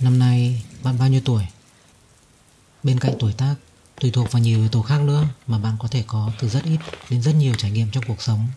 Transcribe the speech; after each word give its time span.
Năm 0.00 0.18
nay 0.18 0.62
bạn 0.82 0.98
bao 0.98 1.08
nhiêu 1.08 1.20
tuổi? 1.24 1.42
Bên 2.82 2.98
cạnh 2.98 3.14
tuổi 3.18 3.32
tác, 3.32 3.54
tùy 4.00 4.10
thuộc 4.10 4.32
vào 4.32 4.42
nhiều 4.42 4.58
yếu 4.58 4.68
tố 4.68 4.82
khác 4.82 5.00
nữa 5.00 5.24
mà 5.46 5.58
bạn 5.58 5.76
có 5.78 5.88
thể 5.88 6.04
có 6.06 6.30
từ 6.40 6.48
rất 6.48 6.64
ít 6.64 6.78
đến 7.10 7.22
rất 7.22 7.34
nhiều 7.34 7.54
trải 7.58 7.70
nghiệm 7.70 7.90
trong 7.92 8.04
cuộc 8.08 8.22
sống. 8.22 8.48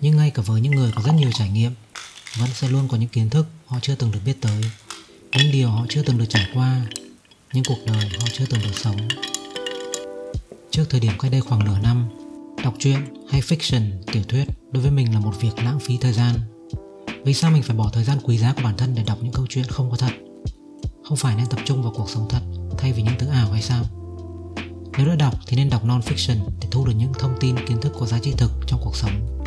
Nhưng 0.00 0.16
ngay 0.16 0.30
cả 0.30 0.42
với 0.46 0.60
những 0.60 0.72
người 0.72 0.92
có 0.94 1.02
rất 1.02 1.12
nhiều 1.12 1.30
trải 1.34 1.50
nghiệm, 1.50 1.72
vẫn 2.38 2.48
sẽ 2.54 2.68
luôn 2.68 2.88
có 2.88 2.96
những 2.96 3.08
kiến 3.08 3.30
thức 3.30 3.46
họ 3.66 3.78
chưa 3.82 3.94
từng 3.94 4.12
được 4.12 4.20
biết 4.24 4.36
tới, 4.40 4.62
những 5.32 5.52
điều 5.52 5.70
họ 5.70 5.86
chưa 5.88 6.02
từng 6.02 6.18
được 6.18 6.26
trải 6.28 6.46
qua, 6.54 6.86
những 7.52 7.64
cuộc 7.64 7.78
đời 7.86 8.08
họ 8.20 8.26
chưa 8.32 8.46
từng 8.46 8.60
được 8.62 8.78
sống. 8.78 9.08
Trước 10.70 10.84
thời 10.90 11.00
điểm 11.00 11.12
cách 11.18 11.32
đây 11.32 11.40
khoảng 11.40 11.64
nửa 11.64 11.78
năm, 11.78 12.08
đọc 12.64 12.74
truyện 12.78 13.14
hay 13.30 13.40
fiction, 13.40 13.90
tiểu 14.12 14.22
thuyết 14.28 14.44
đối 14.72 14.82
với 14.82 14.92
mình 14.92 15.14
là 15.14 15.20
một 15.20 15.40
việc 15.40 15.58
lãng 15.58 15.80
phí 15.80 15.98
thời 16.00 16.12
gian. 16.12 16.34
Vì 17.24 17.34
sao 17.34 17.50
mình 17.50 17.62
phải 17.62 17.76
bỏ 17.76 17.90
thời 17.92 18.04
gian 18.04 18.18
quý 18.22 18.38
giá 18.38 18.52
của 18.52 18.62
bản 18.62 18.76
thân 18.76 18.94
để 18.94 19.02
đọc 19.06 19.18
những 19.22 19.32
câu 19.32 19.46
chuyện 19.48 19.64
không 19.64 19.90
có 19.90 19.96
thật? 19.96 20.12
Không 21.10 21.16
phải 21.16 21.36
nên 21.36 21.46
tập 21.46 21.60
trung 21.64 21.82
vào 21.82 21.92
cuộc 21.96 22.10
sống 22.10 22.26
thật 22.28 22.40
thay 22.78 22.92
vì 22.92 23.02
những 23.02 23.14
thứ 23.18 23.26
ảo 23.26 23.50
hay 23.52 23.62
sao? 23.62 23.84
Nếu 24.98 25.06
đã 25.06 25.14
đọc 25.14 25.34
thì 25.46 25.56
nên 25.56 25.70
đọc 25.70 25.84
non-fiction 25.84 26.36
để 26.60 26.68
thu 26.70 26.86
được 26.86 26.92
những 26.96 27.12
thông 27.18 27.34
tin 27.40 27.56
kiến 27.66 27.80
thức 27.80 27.92
có 27.98 28.06
giá 28.06 28.18
trị 28.18 28.34
thực 28.36 28.50
trong 28.66 28.80
cuộc 28.84 28.96
sống. 28.96 29.40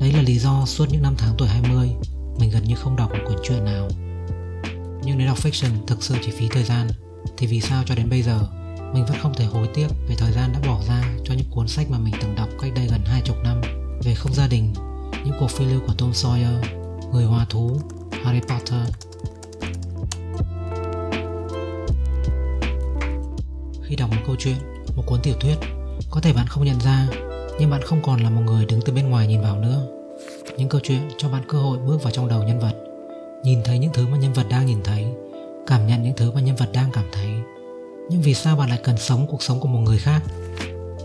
Đấy 0.00 0.12
là 0.12 0.22
lý 0.22 0.38
do 0.38 0.64
suốt 0.66 0.84
những 0.90 1.02
năm 1.02 1.14
tháng 1.18 1.34
tuổi 1.38 1.48
20 1.48 1.90
mình 2.38 2.50
gần 2.50 2.64
như 2.64 2.74
không 2.74 2.96
đọc 2.96 3.10
một 3.10 3.18
cuốn 3.26 3.36
truyện 3.44 3.64
nào. 3.64 3.88
Nhưng 5.04 5.18
nếu 5.18 5.26
đọc 5.26 5.38
fiction 5.38 5.70
thực 5.86 6.02
sự 6.02 6.14
chỉ 6.24 6.30
phí 6.30 6.48
thời 6.48 6.64
gian 6.64 6.88
thì 7.36 7.46
vì 7.46 7.60
sao 7.60 7.82
cho 7.86 7.94
đến 7.94 8.10
bây 8.10 8.22
giờ 8.22 8.40
mình 8.94 9.06
vẫn 9.06 9.18
không 9.22 9.34
thể 9.34 9.44
hối 9.44 9.68
tiếc 9.74 9.88
về 10.08 10.14
thời 10.18 10.32
gian 10.32 10.52
đã 10.52 10.60
bỏ 10.66 10.80
ra 10.88 11.04
cho 11.24 11.34
những 11.34 11.50
cuốn 11.50 11.68
sách 11.68 11.90
mà 11.90 11.98
mình 11.98 12.14
từng 12.20 12.34
đọc 12.34 12.48
cách 12.60 12.72
đây 12.74 12.86
gần 12.90 13.00
hai 13.04 13.22
chục 13.24 13.36
năm 13.44 13.60
về 14.04 14.14
không 14.14 14.34
gia 14.34 14.46
đình, 14.46 14.72
những 15.24 15.34
cuộc 15.40 15.50
phiêu 15.50 15.68
lưu 15.68 15.80
của 15.86 15.94
Tom 15.98 16.10
Sawyer, 16.10 16.62
Người 17.12 17.24
Hòa 17.24 17.46
Thú, 17.50 17.80
Harry 18.24 18.40
Potter. 18.40 18.80
Khi 23.88 23.96
đọc 23.96 24.10
một 24.10 24.22
câu 24.26 24.36
chuyện, 24.38 24.56
một 24.96 25.02
cuốn 25.06 25.20
tiểu 25.22 25.34
thuyết, 25.40 25.56
có 26.10 26.20
thể 26.20 26.32
bạn 26.32 26.46
không 26.46 26.64
nhận 26.64 26.80
ra 26.80 27.08
nhưng 27.58 27.70
bạn 27.70 27.82
không 27.84 28.02
còn 28.02 28.20
là 28.20 28.30
một 28.30 28.40
người 28.46 28.66
đứng 28.66 28.80
từ 28.84 28.92
bên 28.92 29.10
ngoài 29.10 29.26
nhìn 29.26 29.40
vào 29.40 29.58
nữa. 29.58 29.86
Những 30.58 30.68
câu 30.68 30.80
chuyện 30.84 31.08
cho 31.18 31.28
bạn 31.28 31.42
cơ 31.48 31.58
hội 31.58 31.78
bước 31.78 32.02
vào 32.02 32.12
trong 32.12 32.28
đầu 32.28 32.42
nhân 32.42 32.58
vật 32.58 32.74
nhìn 33.44 33.58
thấy 33.64 33.78
những 33.78 33.92
thứ 33.92 34.06
mà 34.06 34.16
nhân 34.16 34.32
vật 34.32 34.46
đang 34.50 34.66
nhìn 34.66 34.78
thấy 34.84 35.06
cảm 35.66 35.86
nhận 35.86 36.02
những 36.02 36.16
thứ 36.16 36.32
mà 36.32 36.40
nhân 36.40 36.56
vật 36.56 36.68
đang 36.72 36.90
cảm 36.92 37.04
thấy. 37.12 37.30
Nhưng 38.10 38.22
vì 38.22 38.34
sao 38.34 38.56
bạn 38.56 38.68
lại 38.68 38.80
cần 38.84 38.96
sống 38.98 39.26
cuộc 39.26 39.42
sống 39.42 39.60
của 39.60 39.68
một 39.68 39.80
người 39.80 39.98
khác 39.98 40.22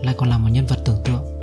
lại 0.03 0.15
còn 0.17 0.29
là 0.29 0.37
một 0.37 0.49
nhân 0.51 0.65
vật 0.65 0.79
tưởng 0.85 1.01
tượng? 1.05 1.39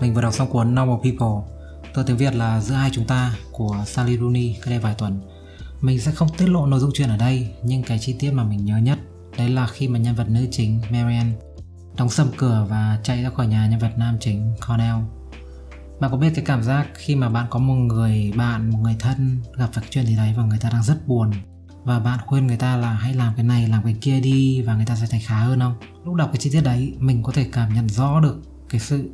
Mình 0.00 0.14
vừa 0.14 0.22
đọc 0.22 0.34
xong 0.34 0.50
cuốn 0.50 0.74
Normal 0.74 0.98
People 1.02 1.54
tờ 1.94 2.02
tiếng 2.06 2.16
Việt 2.16 2.34
là 2.34 2.60
giữa 2.60 2.74
hai 2.74 2.90
chúng 2.92 3.06
ta 3.06 3.34
của 3.52 3.76
Sally 3.86 4.18
Rooney 4.18 4.54
cách 4.54 4.70
đây 4.70 4.78
vài 4.78 4.94
tuần. 4.98 5.20
Mình 5.80 6.00
sẽ 6.00 6.12
không 6.12 6.28
tiết 6.38 6.46
lộ 6.48 6.66
nội 6.66 6.80
dung 6.80 6.90
chuyện 6.94 7.08
ở 7.08 7.16
đây 7.16 7.48
nhưng 7.62 7.82
cái 7.82 7.98
chi 7.98 8.16
tiết 8.18 8.30
mà 8.30 8.44
mình 8.44 8.64
nhớ 8.64 8.76
nhất 8.76 8.98
đấy 9.38 9.48
là 9.50 9.66
khi 9.66 9.88
mà 9.88 9.98
nhân 9.98 10.14
vật 10.14 10.28
nữ 10.28 10.46
chính 10.50 10.80
Marianne 10.90 11.32
đóng 11.96 12.08
sầm 12.08 12.28
cửa 12.36 12.66
và 12.70 12.98
chạy 13.02 13.22
ra 13.22 13.30
khỏi 13.30 13.46
nhà 13.46 13.66
nhân 13.66 13.78
vật 13.78 13.92
nam 13.96 14.16
chính 14.20 14.54
Cornell. 14.68 14.96
Bạn 16.00 16.10
có 16.10 16.16
biết 16.16 16.32
cái 16.34 16.44
cảm 16.44 16.62
giác 16.62 16.86
khi 16.94 17.16
mà 17.16 17.28
bạn 17.28 17.46
có 17.50 17.58
một 17.58 17.74
người 17.74 18.32
bạn, 18.36 18.70
một 18.70 18.78
người 18.82 18.96
thân 18.98 19.42
gặp 19.58 19.68
phải 19.72 19.84
chuyện 19.90 20.06
gì 20.06 20.16
đấy 20.16 20.34
và 20.36 20.42
người 20.44 20.58
ta 20.58 20.70
đang 20.70 20.82
rất 20.82 21.08
buồn 21.08 21.30
và 21.84 21.98
bạn 21.98 22.18
khuyên 22.26 22.46
người 22.46 22.56
ta 22.56 22.76
là 22.76 22.92
hãy 22.92 23.14
làm 23.14 23.32
cái 23.36 23.44
này, 23.44 23.68
làm 23.68 23.82
cái 23.82 23.96
kia 24.00 24.20
đi 24.20 24.62
và 24.62 24.74
người 24.74 24.86
ta 24.86 24.96
sẽ 24.96 25.06
thấy 25.10 25.20
khá 25.20 25.38
hơn 25.38 25.60
không? 25.60 25.74
Lúc 26.04 26.14
đọc 26.14 26.30
cái 26.32 26.38
chi 26.38 26.50
tiết 26.52 26.60
đấy, 26.60 26.94
mình 26.98 27.22
có 27.22 27.32
thể 27.32 27.48
cảm 27.52 27.74
nhận 27.74 27.88
rõ 27.88 28.20
được 28.20 28.42
cái 28.68 28.80
sự 28.80 29.10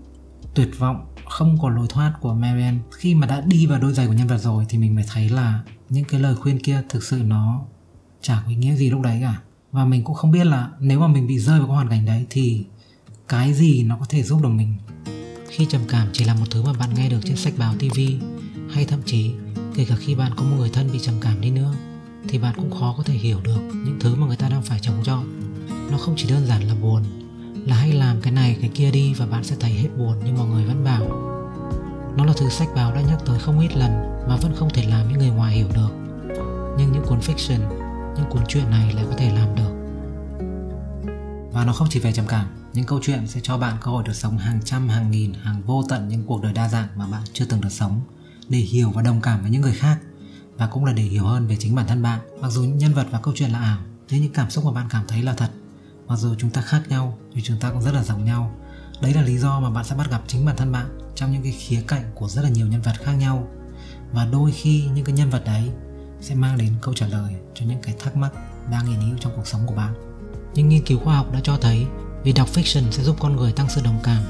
tuyệt 0.55 0.71
vọng 0.79 1.15
không 1.29 1.59
có 1.63 1.69
lối 1.69 1.87
thoát 1.89 2.13
của 2.21 2.35
Marian 2.35 2.79
khi 2.93 3.15
mà 3.15 3.27
đã 3.27 3.41
đi 3.41 3.67
vào 3.67 3.81
đôi 3.81 3.93
giày 3.93 4.07
của 4.07 4.13
nhân 4.13 4.27
vật 4.27 4.39
rồi 4.39 4.67
thì 4.69 4.79
mình 4.79 4.95
mới 4.95 5.05
thấy 5.13 5.29
là 5.29 5.61
những 5.89 6.05
cái 6.05 6.21
lời 6.21 6.35
khuyên 6.35 6.59
kia 6.63 6.83
thực 6.89 7.03
sự 7.03 7.23
nó 7.25 7.65
chả 8.21 8.43
có 8.45 8.51
ý 8.51 8.57
nghĩa 8.57 8.75
gì 8.75 8.91
lúc 8.91 9.01
đấy 9.01 9.19
cả 9.23 9.41
và 9.73 9.85
mình 9.85 10.05
cũng 10.05 10.15
không 10.15 10.31
biết 10.31 10.47
là 10.47 10.71
nếu 10.81 11.01
mà 11.01 11.07
mình 11.07 11.27
bị 11.27 11.39
rơi 11.39 11.59
vào 11.59 11.69
cái 11.69 11.75
hoàn 11.75 11.89
cảnh 11.89 12.07
đấy 12.07 12.27
thì 12.31 12.65
cái 13.29 13.53
gì 13.55 13.83
nó 13.83 13.97
có 13.97 14.07
thể 14.09 14.23
giúp 14.23 14.43
được 14.43 14.49
mình? 14.49 14.75
Khi 15.49 15.67
trầm 15.67 15.81
cảm 15.89 16.09
chỉ 16.13 16.25
là 16.25 16.35
một 16.35 16.47
thứ 16.51 16.63
mà 16.63 16.73
bạn 16.73 16.95
nghe 16.95 17.09
được 17.11 17.21
trên 17.25 17.37
sách 17.37 17.53
báo 17.59 17.75
tv 17.75 17.99
hay 18.71 18.85
thậm 18.85 19.01
chí 19.07 19.31
kể 19.75 19.85
cả 19.85 19.97
khi 19.99 20.15
bạn 20.15 20.33
có 20.37 20.43
một 20.43 20.57
người 20.59 20.71
thân 20.73 20.89
bị 20.93 20.99
trầm 20.99 21.15
cảm 21.21 21.41
đi 21.41 21.51
nữa, 21.51 21.75
thì 22.29 22.39
bạn 22.39 22.55
cũng 22.57 22.71
khó 22.71 22.95
có 22.97 23.03
thể 23.03 23.15
hiểu 23.15 23.41
được 23.45 23.61
những 23.73 23.97
thứ 24.01 24.15
mà 24.15 24.27
người 24.27 24.37
ta 24.37 24.49
đang 24.49 24.63
phải 24.63 24.79
chống 24.83 25.03
chọi. 25.03 25.25
Nó 25.91 25.99
không 25.99 26.15
chỉ 26.17 26.29
đơn 26.29 26.47
giản 26.47 26.63
là 26.63 26.75
buồn, 26.75 27.03
là 27.67 27.77
hãy 27.77 27.93
làm 27.93 28.21
cái 28.21 28.33
này, 28.33 28.57
cái 28.61 28.71
kia 28.75 28.91
đi 28.91 29.15
và 29.15 29.27
bạn 29.27 29.45
sẽ 29.45 29.57
thấy 29.61 29.71
hết 29.71 29.89
buồn 29.99 30.25
như 30.25 30.33
mọi 30.33 30.49
người 30.49 30.65
vẫn 30.65 30.85
bảo. 30.85 31.05
Nó 32.17 32.25
là 32.25 32.33
thứ 32.37 32.49
sách 32.49 32.69
báo 32.75 32.95
đã 32.95 33.01
nhắc 33.01 33.19
tới 33.27 33.39
không 33.39 33.61
ít 33.61 33.77
lần 33.77 33.91
mà 34.29 34.37
vẫn 34.37 34.55
không 34.57 34.69
thể 34.75 34.85
làm 34.85 35.09
những 35.09 35.19
người 35.19 35.31
ngoài 35.31 35.57
hiểu 35.57 35.69
được. 35.75 35.91
Nhưng 36.79 36.93
những 36.93 37.05
cuốn 37.07 37.19
fiction 37.19 37.88
những 38.19 38.31
cuốn 38.31 38.47
truyện 38.49 38.71
này 38.71 38.93
lại 38.93 39.05
có 39.09 39.15
thể 39.19 39.33
làm 39.33 39.55
được. 39.55 39.75
Và 41.53 41.65
nó 41.65 41.73
không 41.73 41.89
chỉ 41.91 42.01
về 42.01 42.13
trầm 42.13 42.27
cảm, 42.29 42.47
những 42.73 42.87
câu 42.87 43.01
chuyện 43.03 43.27
sẽ 43.27 43.41
cho 43.43 43.59
bạn 43.59 43.77
cơ 43.81 43.91
hội 43.91 44.05
được 44.07 44.13
sống 44.13 44.39
hàng 44.39 44.61
trăm, 44.65 44.89
hàng 44.89 45.11
nghìn, 45.11 45.35
hàng 45.35 45.63
vô 45.63 45.83
tận 45.89 46.09
những 46.09 46.25
cuộc 46.27 46.43
đời 46.43 46.53
đa 46.53 46.69
dạng 46.69 46.89
mà 46.97 47.07
bạn 47.07 47.23
chưa 47.33 47.45
từng 47.45 47.61
được 47.61 47.73
sống, 47.73 48.01
để 48.49 48.59
hiểu 48.59 48.91
và 48.91 49.03
đồng 49.03 49.21
cảm 49.21 49.43
với 49.43 49.51
những 49.51 49.63
người 49.63 49.75
khác, 49.75 49.99
và 50.57 50.67
cũng 50.67 50.85
là 50.85 50.93
để 50.93 51.03
hiểu 51.03 51.25
hơn 51.25 51.47
về 51.47 51.57
chính 51.59 51.75
bản 51.75 51.87
thân 51.87 52.03
bạn. 52.03 52.21
Mặc 52.41 52.51
dù 52.51 52.63
nhân 52.63 52.95
vật 52.95 53.07
và 53.11 53.21
câu 53.21 53.35
chuyện 53.37 53.51
là 53.51 53.59
ảo 53.59 53.79
nhưng 54.11 54.23
những 54.23 54.33
cảm 54.33 54.51
xúc 54.51 54.65
mà 54.65 54.73
bạn 54.73 54.87
cảm 54.91 55.05
thấy 55.09 55.23
là 55.23 55.35
thật. 55.35 55.51
Mặc 56.07 56.17
dù 56.17 56.35
chúng 56.39 56.51
ta 56.51 56.61
khác 56.61 56.83
nhau, 56.89 57.19
thì 57.35 57.43
chúng 57.43 57.59
ta 57.61 57.71
cũng 57.71 57.83
rất 57.83 57.95
là 57.95 58.03
giống 58.03 58.25
nhau. 58.25 58.55
Đấy 59.03 59.15
là 59.15 59.23
lý 59.23 59.39
do 59.39 59.61
mà 59.61 59.71
bạn 59.71 59.85
sẽ 59.85 59.95
bắt 59.95 60.11
gặp 60.11 60.23
chính 60.27 60.45
bản 60.45 60.57
thân 60.57 60.73
bạn 60.73 60.99
trong 61.15 61.33
những 61.33 61.43
cái 61.43 61.53
khía 61.53 61.83
cạnh 61.89 62.03
của 62.15 62.29
rất 62.29 62.43
là 62.43 62.49
nhiều 62.49 62.67
nhân 62.67 62.83
vật 62.83 62.95
khác 63.05 63.13
nhau. 63.13 63.49
Và 64.13 64.25
đôi 64.25 64.53
khi 64.53 64.85
những 64.95 65.05
cái 65.05 65.15
nhân 65.15 65.31
vật 65.31 65.43
đấy 65.45 65.71
sẽ 66.21 66.35
mang 66.35 66.59
đến 66.59 66.73
câu 66.81 66.95
trả 66.95 67.07
lời 67.07 67.35
cho 67.55 67.67
những 67.67 67.83
cái 67.83 67.95
thắc 67.99 68.17
mắc 68.17 68.33
đang 68.71 68.87
hiện 68.87 69.01
hữu 69.01 69.19
trong 69.21 69.33
cuộc 69.37 69.47
sống 69.47 69.61
của 69.67 69.75
bạn. 69.75 69.95
Những 70.55 70.69
nghiên 70.69 70.85
cứu 70.85 70.99
khoa 70.99 71.17
học 71.17 71.33
đã 71.33 71.41
cho 71.43 71.57
thấy 71.57 71.87
việc 72.25 72.33
đọc 72.33 72.49
fiction 72.55 72.91
sẽ 72.91 73.03
giúp 73.03 73.17
con 73.21 73.37
người 73.37 73.53
tăng 73.53 73.69
sự 73.69 73.81
đồng 73.85 74.01
cảm, 74.03 74.23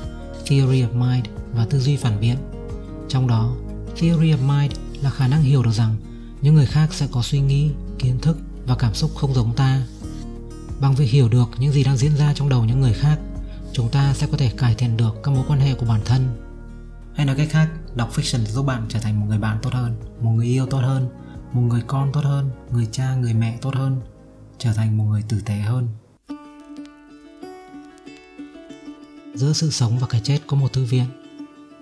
theory 0.46 0.82
of 0.82 0.92
mind 0.92 1.26
và 1.52 1.66
tư 1.70 1.80
duy 1.80 1.96
phản 1.96 2.20
biện. 2.20 2.36
Trong 3.08 3.26
đó, 3.26 3.54
theory 3.96 4.32
of 4.32 4.58
mind 4.58 4.72
là 5.02 5.10
khả 5.10 5.28
năng 5.28 5.42
hiểu 5.42 5.62
được 5.62 5.72
rằng 5.72 5.96
những 6.42 6.54
người 6.54 6.66
khác 6.66 6.94
sẽ 6.94 7.06
có 7.12 7.22
suy 7.22 7.40
nghĩ, 7.40 7.70
kiến 7.98 8.18
thức 8.18 8.38
và 8.66 8.74
cảm 8.74 8.94
xúc 8.94 9.10
không 9.14 9.34
giống 9.34 9.54
ta. 9.54 9.82
Bằng 10.80 10.94
việc 10.94 11.10
hiểu 11.10 11.28
được 11.28 11.48
những 11.58 11.72
gì 11.72 11.84
đang 11.84 11.96
diễn 11.96 12.16
ra 12.16 12.32
trong 12.34 12.48
đầu 12.48 12.64
những 12.64 12.80
người 12.80 12.92
khác, 12.92 13.18
chúng 13.72 13.88
ta 13.88 14.14
sẽ 14.14 14.26
có 14.30 14.36
thể 14.36 14.50
cải 14.56 14.74
thiện 14.74 14.96
được 14.96 15.14
các 15.22 15.30
mối 15.30 15.44
quan 15.48 15.60
hệ 15.60 15.74
của 15.74 15.86
bản 15.86 16.00
thân. 16.04 16.28
Hay 17.14 17.26
nói 17.26 17.36
cách 17.36 17.48
khác, 17.50 17.68
đọc 17.94 18.12
fiction 18.14 18.44
giúp 18.44 18.62
bạn 18.62 18.86
trở 18.88 18.98
thành 19.00 19.20
một 19.20 19.26
người 19.28 19.38
bạn 19.38 19.58
tốt 19.62 19.72
hơn, 19.72 19.96
một 20.20 20.30
người 20.30 20.46
yêu 20.46 20.66
tốt 20.66 20.78
hơn 20.78 21.08
một 21.52 21.62
người 21.62 21.82
con 21.86 22.12
tốt 22.12 22.24
hơn, 22.24 22.50
người 22.72 22.88
cha, 22.92 23.14
người 23.14 23.34
mẹ 23.34 23.58
tốt 23.60 23.74
hơn, 23.74 24.00
trở 24.58 24.72
thành 24.72 24.96
một 24.96 25.04
người 25.04 25.22
tử 25.28 25.40
tế 25.44 25.54
hơn. 25.54 25.88
Giữa 29.34 29.52
sự 29.52 29.70
sống 29.70 29.98
và 29.98 30.06
cái 30.06 30.20
chết 30.24 30.38
có 30.46 30.56
một 30.56 30.72
thư 30.72 30.84
viện, 30.84 31.04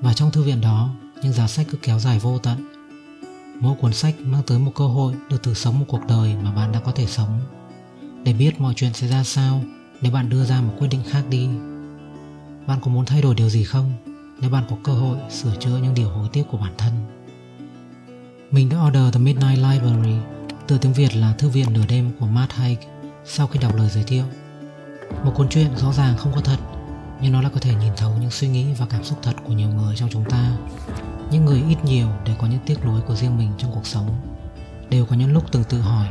và 0.01 0.13
trong 0.13 0.31
thư 0.31 0.43
viện 0.43 0.61
đó, 0.61 0.95
những 1.23 1.33
giá 1.33 1.47
sách 1.47 1.67
cứ 1.71 1.79
kéo 1.83 1.99
dài 1.99 2.19
vô 2.19 2.39
tận. 2.39 2.67
Mỗi 3.61 3.77
cuốn 3.81 3.93
sách 3.93 4.15
mang 4.21 4.43
tới 4.47 4.59
một 4.59 4.73
cơ 4.75 4.87
hội 4.87 5.15
được 5.31 5.43
thử 5.43 5.55
sống 5.55 5.79
một 5.79 5.85
cuộc 5.89 6.01
đời 6.09 6.37
mà 6.43 6.53
bạn 6.53 6.73
đã 6.73 6.81
có 6.81 6.93
thể 6.93 7.07
sống. 7.07 7.41
Để 8.25 8.33
biết 8.33 8.61
mọi 8.61 8.75
chuyện 8.75 8.95
sẽ 8.95 9.09
ra 9.09 9.25
sao, 9.25 9.63
nếu 10.01 10.13
bạn 10.13 10.29
đưa 10.29 10.45
ra 10.45 10.61
một 10.61 10.73
quyết 10.79 10.89
định 10.89 11.03
khác 11.09 11.23
đi. 11.31 11.49
Bạn 12.67 12.81
có 12.83 12.91
muốn 12.91 13.05
thay 13.05 13.23
đổi 13.23 13.35
điều 13.35 13.49
gì 13.49 13.65
không? 13.65 13.93
Nếu 14.41 14.51
bạn 14.51 14.65
có 14.71 14.77
cơ 14.85 14.93
hội 14.93 15.19
sửa 15.31 15.57
chữa 15.61 15.79
những 15.79 15.95
điều 15.95 16.09
hối 16.09 16.29
tiếc 16.33 16.43
của 16.51 16.59
bản 16.59 16.73
thân 16.79 16.93
mình 18.51 18.69
đã 18.69 18.87
order 18.87 19.15
The 19.15 19.19
Midnight 19.19 19.59
Library, 19.59 20.17
từ 20.67 20.79
tiếng 20.79 20.93
Việt 20.93 21.17
là 21.17 21.33
Thư 21.33 21.49
viện 21.49 21.73
nửa 21.73 21.87
đêm 21.89 22.11
của 22.21 22.27
Matt 22.27 22.53
Haig 22.53 22.77
sau 23.25 23.47
khi 23.47 23.59
đọc 23.59 23.77
lời 23.77 23.89
giới 23.89 24.05
thiệu. 24.05 24.25
Một 25.25 25.33
cuốn 25.35 25.49
truyện 25.49 25.77
rõ 25.77 25.93
ràng 25.93 26.17
không 26.17 26.33
có 26.35 26.41
thật, 26.41 26.59
nhưng 27.21 27.33
nó 27.33 27.43
lại 27.43 27.51
có 27.55 27.61
thể 27.61 27.75
nhìn 27.75 27.93
thấu 27.97 28.17
những 28.21 28.31
suy 28.31 28.49
nghĩ 28.49 28.73
và 28.79 28.87
cảm 28.87 29.05
xúc 29.05 29.19
thật 29.23 29.33
của 29.45 29.53
nhiều 29.53 29.69
người 29.69 29.97
trong 29.97 30.09
chúng 30.13 30.31
ta. 30.31 30.57
Những 31.31 31.45
người 31.45 31.63
ít 31.69 31.85
nhiều 31.85 32.09
đều 32.25 32.37
có 32.37 32.47
những 32.47 32.61
tiếc 32.67 32.85
nuối 32.85 33.01
của 33.01 33.15
riêng 33.15 33.39
mình 33.39 33.53
trong 33.59 33.73
cuộc 33.75 33.87
sống. 33.87 34.21
Đều 34.91 35.07
có 35.07 35.17
những 35.17 35.33
lúc 35.33 35.45
từng 35.53 35.65
tự 35.65 35.81
hỏi, 35.81 36.09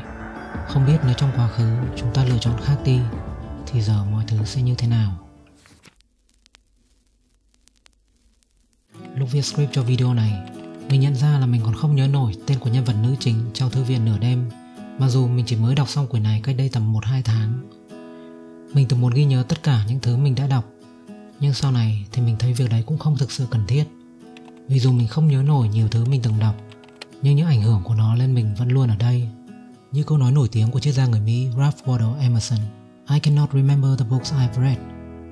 không 0.68 0.86
biết 0.86 0.98
nếu 1.06 1.13
trong 1.13 1.31
quá 1.36 1.48
khứ 1.48 1.77
chúng 1.95 2.13
ta 2.13 2.24
lựa 2.24 2.38
chọn 2.38 2.62
khác 2.63 2.77
đi, 2.86 3.00
thì 3.68 3.81
giờ 3.81 4.06
mọi 4.06 4.24
thứ 4.27 4.38
sẽ 4.45 4.62
như 4.62 4.75
thế 4.75 4.88
nào. 4.88 5.18
Lúc 9.15 9.30
viết 9.31 9.42
script 9.42 9.74
cho 9.74 9.83
video 9.83 10.13
này, 10.13 10.55
mình 10.90 11.02
nhận 11.02 11.16
ra 11.16 11.40
là 11.40 11.46
mình 11.46 11.62
còn 11.64 11.74
không 11.74 11.96
nhớ 11.96 12.08
nổi 12.08 12.32
tên 12.46 12.60
của 12.60 12.70
nhân 12.70 12.84
vật 12.84 12.96
nữ 13.04 13.16
chính 13.20 13.36
trong 13.54 13.70
thư 13.70 13.84
viện 13.84 14.06
nửa 14.06 14.18
đêm 14.18 14.50
Mặc 14.98 15.08
dù 15.08 15.28
mình 15.28 15.46
chỉ 15.46 15.56
mới 15.56 15.76
đọc 15.76 15.90
xong 15.90 16.08
quyển 16.08 16.24
này 16.24 16.42
cách 16.44 16.56
đây 16.58 16.70
tầm 16.70 16.94
1-2 16.94 17.22
tháng. 17.26 17.70
Mình 18.74 18.88
từng 18.88 19.02
muốn 19.02 19.14
ghi 19.14 19.26
nhớ 19.26 19.44
tất 19.48 19.64
cả 19.64 19.86
những 19.88 20.00
thứ 20.00 20.18
mình 20.18 20.36
đã 20.36 20.48
đọc 20.48 20.66
Nhưng 21.40 21.54
sau 21.54 21.72
này 21.72 22.06
thì 22.12 22.22
mình 22.22 22.36
thấy 22.40 22.54
việc 22.54 22.70
đấy 22.70 22.84
cũng 22.86 22.98
không 22.98 23.18
thực 23.18 23.32
sự 23.32 23.48
cần 23.50 23.62
thiết. 23.68 23.84
Vì 24.68 24.80
dù 24.80 24.92
mình 24.92 25.08
không 25.08 25.28
nhớ 25.28 25.44
nổi 25.44 25.68
nhiều 25.68 25.88
thứ 25.88 26.06
mình 26.06 26.22
từng 26.24 26.40
đọc 26.40 26.56
Nhưng 27.22 27.36
những 27.36 27.48
ảnh 27.48 27.62
hưởng 27.62 27.82
của 27.84 27.96
nó 27.96 28.16
lên 28.16 28.36
mình 28.36 28.56
vẫn 28.58 28.70
luôn 28.70 28.90
ở 28.90 28.96
đây. 28.96 29.28
Như 29.92 30.04
câu 30.04 30.18
nói 30.18 30.32
nổi 30.32 30.48
tiếng 30.52 30.72
của 30.72 30.80
triết 30.80 30.94
gia 30.94 31.08
người 31.08 31.22
Mỹ 31.22 31.48
Ralph 31.58 31.86
Waldo 31.86 32.20
Emerson 32.20 32.60
I 33.10 33.20
cannot 33.20 33.54
remember 33.54 34.00
the 34.00 34.06
books 34.10 34.34
I've 34.34 34.62
read 34.62 34.78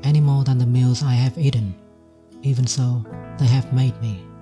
any 0.02 0.22
more 0.22 0.46
than 0.46 0.60
the 0.60 0.66
meals 0.66 1.04
I 1.04 1.16
have 1.16 1.44
eaten 1.44 1.72
Even 2.42 2.68
so, 2.68 3.04
they 3.40 3.48
have 3.48 3.74
made 3.74 3.94
me. 4.02 4.32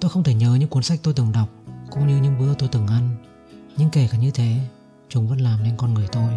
Tôi 0.00 0.10
không 0.10 0.22
thể 0.22 0.34
nhớ 0.34 0.54
những 0.54 0.68
cuốn 0.68 0.82
sách 0.82 1.00
tôi 1.02 1.14
từng 1.14 1.32
đọc 1.32 1.48
cũng 1.90 2.06
như 2.06 2.16
những 2.16 2.38
bữa 2.38 2.54
tôi 2.54 2.68
từng 2.72 2.86
ăn. 2.86 3.16
Nhưng 3.76 3.90
kể 3.90 4.08
cả 4.12 4.18
như 4.18 4.30
thế, 4.30 4.58
chúng 5.08 5.28
vẫn 5.28 5.40
làm 5.40 5.62
nên 5.62 5.76
con 5.76 5.94
người 5.94 6.08
tôi. 6.12 6.30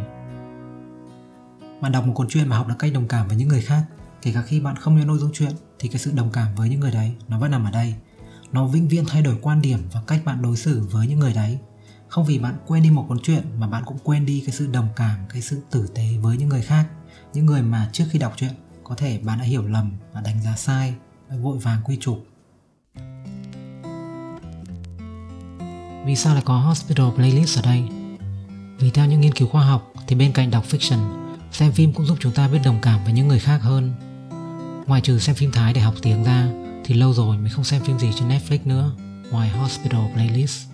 Bạn 1.82 1.92
đọc 1.92 2.06
một 2.06 2.14
cuốn 2.14 2.28
truyện 2.28 2.50
mà 2.50 2.58
học 2.58 2.68
được 2.68 2.76
cách 2.80 2.94
đồng 2.94 3.08
cảm 3.08 3.28
với 3.28 3.38
những 3.38 3.48
người 3.48 3.62
khác, 3.62 3.84
kể 4.22 4.32
cả 4.34 4.42
khi 4.42 4.60
bạn 4.60 4.76
không 4.76 5.00
nhớ 5.00 5.06
nội 5.06 5.20
dung 5.20 5.32
chuyện 5.34 5.52
thì 5.80 5.90
cái 5.90 6.00
sự 6.00 6.12
đồng 6.12 6.32
cảm 6.32 6.56
với 6.56 6.70
những 6.70 6.80
người 6.80 6.92
đấy 6.92 7.16
nó 7.28 7.40
vẫn 7.40 7.52
nằm 7.52 7.66
ở 7.66 7.72
đây. 7.72 7.96
Nó 8.52 8.68
vĩnh 8.68 8.88
viễn 8.88 9.06
thay 9.08 9.22
đổi 9.22 9.38
quan 9.42 9.62
điểm 9.62 9.80
và 9.92 10.02
cách 10.08 10.22
bạn 10.26 10.42
đối 10.42 10.58
xử 10.58 10.88
với 10.92 11.08
những 11.08 11.20
người 11.20 11.34
đấy. 11.34 11.60
Không 12.08 12.26
vì 12.26 12.40
bạn 12.40 12.56
quên 12.68 12.84
đi 12.84 12.92
một 12.92 13.06
cuốn 13.08 13.20
truyện 13.20 13.44
mà 13.60 13.68
bạn 13.68 13.84
cũng 13.86 13.98
quên 14.04 14.26
đi 14.26 14.44
cái 14.46 14.56
sự 14.56 14.68
đồng 14.68 14.88
cảm, 14.96 15.20
cái 15.30 15.42
sự 15.42 15.62
tử 15.72 15.88
tế 15.96 16.18
với 16.22 16.38
những 16.38 16.50
người 16.50 16.62
khác, 16.62 16.88
những 17.34 17.46
người 17.46 17.62
mà 17.62 17.90
trước 17.94 18.06
khi 18.12 18.20
đọc 18.20 18.34
truyện 18.36 18.52
có 18.84 18.96
thể 18.96 19.20
bạn 19.24 19.40
đã 19.40 19.46
hiểu 19.46 19.68
lầm 19.68 19.92
và 20.14 20.22
đánh 20.22 20.42
giá 20.44 20.56
sai, 20.56 20.94
đã 21.30 21.36
vội 21.38 21.58
vàng 21.58 21.82
quy 21.86 21.98
chụp. 22.00 22.26
Vì 26.10 26.16
sao 26.16 26.34
lại 26.34 26.44
có 26.46 26.58
Hospital 26.58 27.08
Playlist 27.16 27.60
ở 27.60 27.62
đây? 27.62 27.84
Vì 28.80 28.92
theo 28.92 29.06
những 29.06 29.22
nghiên 29.22 29.34
cứu 29.34 29.48
khoa 29.48 29.66
học 29.66 29.94
thì 30.08 30.16
bên 30.16 30.32
cạnh 30.32 30.52
đọc 30.52 30.66
fiction, 30.70 31.30
xem 31.52 31.72
phim 31.72 31.94
cũng 31.94 32.06
giúp 32.06 32.18
chúng 32.20 32.32
ta 32.32 32.48
biết 32.48 32.60
đồng 32.64 32.80
cảm 32.82 33.04
với 33.04 33.14
những 33.14 33.28
người 33.28 33.40
khác 33.40 33.62
hơn. 33.62 33.94
Ngoài 34.88 35.02
trừ 35.02 35.20
xem 35.20 35.36
phim 35.36 35.52
Thái 35.52 35.74
để 35.74 35.82
học 35.82 35.94
tiếng 36.02 36.24
ra 36.24 36.48
thì 36.86 36.94
lâu 36.96 37.14
rồi 37.14 37.38
mình 37.38 37.54
không 37.54 37.64
xem 37.64 37.82
phim 37.82 38.00
gì 38.00 38.12
trên 38.20 38.30
Netflix 38.30 38.60
nữa 38.66 38.92
ngoài 39.32 39.50
Hospital 39.50 40.02
Playlist. 40.14 40.68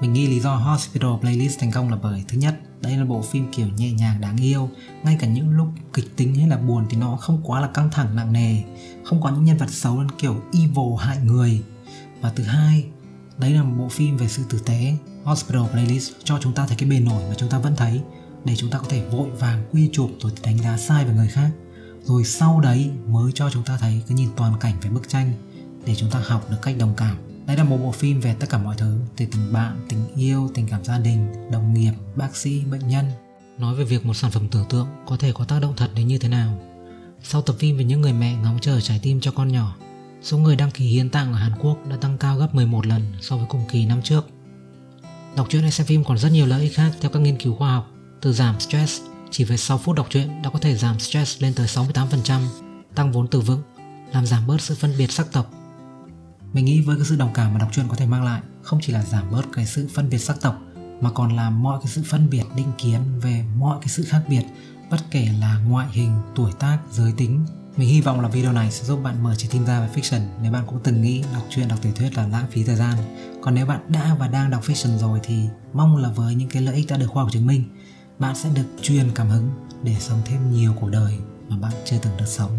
Mình 0.00 0.12
nghĩ 0.12 0.26
lý 0.26 0.40
do 0.40 0.56
Hospital 0.56 1.10
Playlist 1.20 1.60
thành 1.60 1.70
công 1.70 1.90
là 1.90 1.96
bởi 2.02 2.24
thứ 2.28 2.38
nhất, 2.38 2.60
đây 2.80 2.96
là 2.96 3.04
bộ 3.04 3.22
phim 3.22 3.52
kiểu 3.52 3.66
nhẹ 3.76 3.92
nhàng 3.92 4.20
đáng 4.20 4.36
yêu, 4.36 4.70
ngay 5.04 5.16
cả 5.20 5.26
những 5.26 5.50
lúc 5.50 5.68
kịch 5.92 6.16
tính 6.16 6.34
hay 6.34 6.48
là 6.48 6.56
buồn 6.56 6.86
thì 6.90 6.96
nó 6.96 7.16
không 7.16 7.40
quá 7.42 7.60
là 7.60 7.68
căng 7.68 7.90
thẳng 7.90 8.16
nặng 8.16 8.32
nề, 8.32 8.62
không 9.04 9.22
có 9.22 9.30
những 9.30 9.44
nhân 9.44 9.56
vật 9.56 9.70
xấu 9.70 9.98
đến 9.98 10.10
kiểu 10.18 10.42
evil 10.52 10.98
hại 10.98 11.18
người. 11.18 11.62
Và 12.20 12.32
thứ 12.36 12.44
hai, 12.44 12.84
đấy 13.38 13.50
là 13.50 13.62
một 13.62 13.74
bộ 13.78 13.88
phim 13.88 14.16
về 14.16 14.28
sự 14.28 14.42
tử 14.50 14.58
tế. 14.66 14.96
Hospital 15.24 15.62
Playlist 15.70 16.12
cho 16.24 16.38
chúng 16.42 16.52
ta 16.52 16.66
thấy 16.66 16.76
cái 16.76 16.88
bề 16.88 17.00
nổi 17.00 17.22
mà 17.28 17.34
chúng 17.38 17.48
ta 17.48 17.58
vẫn 17.58 17.76
thấy, 17.76 18.00
để 18.44 18.56
chúng 18.56 18.70
ta 18.70 18.78
có 18.78 18.86
thể 18.88 19.04
vội 19.08 19.30
vàng 19.30 19.64
quy 19.72 19.90
chụp 19.92 20.10
rồi 20.20 20.32
đánh 20.42 20.58
giá 20.58 20.78
sai 20.78 21.04
về 21.04 21.14
người 21.14 21.28
khác. 21.28 21.50
Rồi 22.02 22.24
sau 22.24 22.60
đấy 22.60 22.90
mới 23.08 23.32
cho 23.34 23.50
chúng 23.50 23.62
ta 23.62 23.76
thấy 23.76 24.02
cái 24.08 24.16
nhìn 24.16 24.28
toàn 24.36 24.54
cảnh 24.60 24.74
về 24.82 24.90
bức 24.90 25.08
tranh, 25.08 25.32
để 25.86 25.94
chúng 25.94 26.10
ta 26.10 26.20
học 26.26 26.50
được 26.50 26.56
cách 26.62 26.76
đồng 26.78 26.94
cảm. 26.96 27.16
Đây 27.46 27.56
là 27.56 27.64
một 27.64 27.76
bộ 27.76 27.92
phim 27.92 28.20
về 28.20 28.34
tất 28.34 28.50
cả 28.50 28.58
mọi 28.58 28.74
thứ, 28.78 28.98
từ 29.16 29.26
tình 29.32 29.52
bạn, 29.52 29.86
tình 29.88 30.06
yêu, 30.16 30.50
tình 30.54 30.66
cảm 30.70 30.84
gia 30.84 30.98
đình, 30.98 31.50
đồng 31.52 31.74
nghiệp, 31.74 31.92
bác 32.16 32.36
sĩ, 32.36 32.64
bệnh 32.64 32.88
nhân. 32.88 33.04
Nói 33.58 33.74
về 33.74 33.84
việc 33.84 34.06
một 34.06 34.14
sản 34.14 34.30
phẩm 34.30 34.48
tưởng 34.50 34.64
tượng 34.68 34.86
có 35.06 35.16
thể 35.16 35.32
có 35.32 35.44
tác 35.44 35.60
động 35.60 35.74
thật 35.76 35.90
đến 35.94 36.08
như 36.08 36.18
thế 36.18 36.28
nào. 36.28 36.58
Sau 37.22 37.42
tập 37.42 37.56
phim 37.58 37.76
về 37.76 37.84
những 37.84 38.00
người 38.00 38.12
mẹ 38.12 38.36
ngóng 38.42 38.58
chờ 38.60 38.80
trái 38.80 39.00
tim 39.02 39.20
cho 39.20 39.30
con 39.30 39.48
nhỏ 39.48 39.76
số 40.24 40.38
người 40.38 40.56
đăng 40.56 40.70
ký 40.70 40.84
hiến 40.84 41.10
tạng 41.10 41.32
ở 41.32 41.38
Hàn 41.38 41.52
Quốc 41.60 41.78
đã 41.90 41.96
tăng 41.96 42.18
cao 42.18 42.36
gấp 42.36 42.54
11 42.54 42.86
lần 42.86 43.02
so 43.20 43.36
với 43.36 43.46
cùng 43.48 43.64
kỳ 43.70 43.86
năm 43.86 44.02
trước. 44.02 44.26
Đọc 45.36 45.46
truyện 45.50 45.62
hay 45.62 45.70
xem 45.70 45.86
phim 45.86 46.04
còn 46.04 46.18
rất 46.18 46.32
nhiều 46.32 46.46
lợi 46.46 46.62
ích 46.62 46.74
khác 46.74 46.92
theo 47.00 47.10
các 47.10 47.20
nghiên 47.20 47.36
cứu 47.36 47.54
khoa 47.54 47.74
học, 47.74 47.90
từ 48.20 48.32
giảm 48.32 48.60
stress 48.60 49.00
chỉ 49.30 49.44
với 49.44 49.56
6 49.56 49.78
phút 49.78 49.96
đọc 49.96 50.06
truyện 50.10 50.42
đã 50.42 50.50
có 50.50 50.58
thể 50.58 50.76
giảm 50.76 50.98
stress 50.98 51.42
lên 51.42 51.54
tới 51.54 51.66
68%, 51.66 52.40
tăng 52.94 53.12
vốn 53.12 53.28
từ 53.28 53.40
vựng, 53.40 53.62
làm 54.12 54.26
giảm 54.26 54.46
bớt 54.46 54.60
sự 54.60 54.74
phân 54.74 54.94
biệt 54.98 55.12
sắc 55.12 55.32
tộc. 55.32 55.50
Mình 56.52 56.64
nghĩ 56.64 56.80
với 56.80 56.96
cái 56.96 57.04
sự 57.04 57.16
đồng 57.16 57.32
cảm 57.34 57.52
mà 57.52 57.58
đọc 57.58 57.68
truyện 57.72 57.86
có 57.88 57.96
thể 57.96 58.06
mang 58.06 58.24
lại 58.24 58.40
không 58.62 58.78
chỉ 58.82 58.92
là 58.92 59.02
giảm 59.02 59.30
bớt 59.30 59.42
cái 59.52 59.66
sự 59.66 59.88
phân 59.94 60.10
biệt 60.10 60.18
sắc 60.18 60.40
tộc 60.40 60.60
mà 61.00 61.10
còn 61.10 61.36
làm 61.36 61.62
mọi 61.62 61.78
cái 61.82 61.92
sự 61.92 62.02
phân 62.06 62.30
biệt 62.30 62.44
định 62.56 62.72
kiến 62.78 63.00
về 63.20 63.44
mọi 63.56 63.78
cái 63.80 63.88
sự 63.88 64.04
khác 64.04 64.22
biệt 64.28 64.42
bất 64.90 64.98
kể 65.10 65.28
là 65.40 65.58
ngoại 65.68 65.88
hình, 65.92 66.12
tuổi 66.34 66.52
tác, 66.58 66.78
giới 66.90 67.12
tính. 67.16 67.46
Mình 67.76 67.88
hy 67.88 68.00
vọng 68.00 68.20
là 68.20 68.28
video 68.28 68.52
này 68.52 68.70
sẽ 68.70 68.84
giúp 68.84 69.00
bạn 69.02 69.22
mở 69.22 69.34
trái 69.34 69.48
tim 69.52 69.64
ra 69.64 69.80
về 69.80 69.88
fiction 69.94 70.20
nếu 70.42 70.52
bạn 70.52 70.64
cũng 70.66 70.80
từng 70.84 71.02
nghĩ 71.02 71.24
đọc 71.32 71.42
truyện, 71.50 71.68
đọc 71.68 71.78
tiểu 71.82 71.92
thuyết 71.96 72.16
là 72.16 72.28
lãng 72.28 72.46
phí 72.50 72.64
thời 72.64 72.76
gian. 72.76 72.96
Còn 73.42 73.54
nếu 73.54 73.66
bạn 73.66 73.80
đã 73.88 74.16
và 74.18 74.28
đang 74.28 74.50
đọc 74.50 74.62
fiction 74.64 74.98
rồi 74.98 75.20
thì 75.22 75.44
mong 75.72 75.96
là 75.96 76.08
với 76.08 76.34
những 76.34 76.48
cái 76.48 76.62
lợi 76.62 76.74
ích 76.74 76.86
đã 76.88 76.96
được 76.96 77.06
khoa 77.06 77.22
học 77.22 77.32
chứng 77.32 77.46
minh 77.46 77.64
bạn 78.18 78.34
sẽ 78.34 78.48
được 78.54 78.66
truyền 78.82 79.10
cảm 79.14 79.28
hứng 79.28 79.50
để 79.82 79.96
sống 80.00 80.18
thêm 80.24 80.50
nhiều 80.50 80.74
cuộc 80.80 80.88
đời 80.88 81.18
mà 81.48 81.56
bạn 81.56 81.72
chưa 81.84 81.96
từng 82.02 82.16
được 82.16 82.28
sống 82.28 82.50